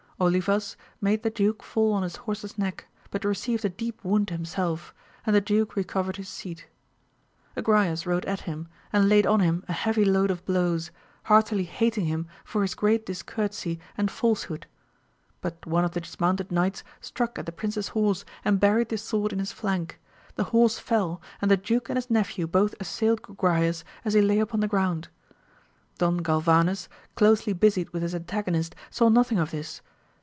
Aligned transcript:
Olivas 0.23 0.77
made 1.01 1.23
the 1.23 1.31
duke 1.31 1.63
fall 1.63 1.93
on 1.93 2.03
his 2.03 2.15
horse's 2.17 2.55
neck, 2.55 2.85
but 3.09 3.25
received 3.25 3.65
a 3.65 3.69
deep 3.69 4.03
wound 4.03 4.29
himself, 4.29 4.93
and 5.25 5.35
the 5.35 5.41
duke 5.41 5.75
recovered 5.75 6.17
his 6.17 6.29
seat. 6.29 6.67
Agra 7.57 7.85
yes 7.85 8.05
rode 8.05 8.25
at 8.25 8.41
him, 8.41 8.67
and 8.93 9.09
laid 9.09 9.25
on 9.25 9.39
him 9.39 9.63
a 9.67 9.73
heavy 9.73 10.05
load 10.05 10.29
of 10.29 10.45
blows, 10.45 10.91
heartily 11.23 11.63
hating 11.63 12.05
him 12.05 12.27
for 12.45 12.61
his 12.61 12.75
great 12.75 13.03
discourtesy 13.03 13.79
and 13.97 14.11
false 14.11 14.43
hood; 14.43 14.67
but 15.41 15.65
one 15.65 15.83
of 15.83 15.93
the 15.93 16.01
dismounted 16.01 16.51
knights 16.51 16.83
struck 16.99 17.39
at 17.39 17.47
the 17.47 17.51
prince's 17.51 17.87
horse, 17.87 18.23
and 18.45 18.59
buried 18.59 18.89
the 18.89 18.99
sword 18.99 19.33
in 19.33 19.39
his 19.39 19.51
flank: 19.51 19.99
the 20.35 20.43
horse 20.53 20.77
fell, 20.77 21.19
and 21.41 21.49
the 21.49 21.57
duke 21.57 21.89
and 21.89 21.97
his 21.97 22.11
nephew 22.11 22.45
both 22.45 22.75
assailed 22.79 23.23
Agrayes 23.23 23.83
as 24.05 24.13
he 24.13 24.21
lay 24.21 24.37
upon 24.37 24.59
the 24.59 24.67
ground. 24.67 25.07
Don 25.97 26.19
Galvanes, 26.19 26.89
closely 27.15 27.53
busied 27.53 27.89
with 27.89 28.03
his 28.03 28.13
antagonist, 28.13 28.75
saw 28.91 29.09
nothing 29.09 29.39
of 29.39 29.49
this. 29.49 29.81